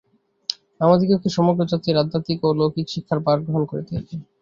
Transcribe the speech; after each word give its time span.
আমাদিগকে 0.81 1.29
সমগ্র 1.37 1.61
জাতির 1.71 1.95
আধ্যাত্মিক 1.97 2.39
ও 2.43 2.59
লৌকিক 2.59 2.87
শিক্ষার 2.89 3.19
ভার 3.25 3.37
গ্রহণ 3.41 3.63
করিতে 3.71 3.91
হইবে। 3.95 4.15